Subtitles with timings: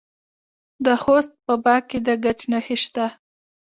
[0.85, 3.05] د خوست په باک کې د ګچ نښې شته.